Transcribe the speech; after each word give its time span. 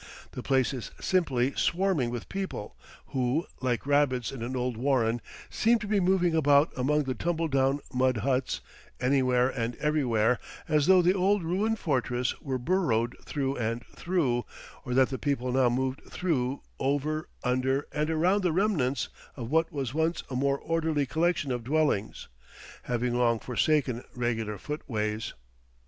The 0.31 0.41
place 0.41 0.73
is 0.73 0.89
simply 0.99 1.53
swarming 1.53 2.09
with 2.09 2.27
people, 2.27 2.75
who, 3.09 3.45
like 3.61 3.85
rabbits 3.85 4.31
in 4.31 4.41
an 4.41 4.55
old 4.55 4.75
warren, 4.75 5.21
seem 5.51 5.77
to 5.77 5.85
be 5.85 5.99
moving 5.99 6.33
about 6.33 6.71
among 6.75 7.03
the 7.03 7.13
tumble 7.13 7.47
down 7.47 7.81
mud 7.93 8.17
huts, 8.25 8.61
anywhere 8.99 9.47
and 9.47 9.75
everywhere, 9.75 10.39
as 10.67 10.87
though 10.87 11.03
the 11.03 11.13
old 11.13 11.43
ruined 11.43 11.77
fortress 11.77 12.33
were 12.41 12.57
burrowed 12.57 13.15
through 13.23 13.57
and 13.57 13.85
through, 13.95 14.43
or 14.85 14.95
that 14.95 15.09
the 15.09 15.19
people 15.19 15.51
now 15.51 15.69
moved 15.69 16.01
through, 16.09 16.63
over, 16.79 17.29
under, 17.43 17.85
and 17.91 18.09
around 18.09 18.41
the 18.41 18.51
remnants 18.51 19.07
of 19.37 19.51
what 19.51 19.71
was 19.71 19.93
once 19.93 20.23
a 20.31 20.35
more 20.35 20.57
orderly 20.57 21.05
collection 21.05 21.51
of 21.51 21.63
dwellings, 21.63 22.27
having 22.85 23.13
long 23.13 23.37
forsaken 23.37 24.03
regular 24.15 24.57
foot 24.57 24.81
ways. 24.89 25.35